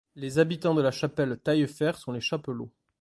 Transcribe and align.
Les 0.15 0.39
habitants 0.39 0.73
de 0.73 0.81
La 0.81 0.89
Chapelle-Taillefert 0.89 1.99
sont 1.99 2.11
les 2.11 2.21
Chapelauds. 2.21 2.71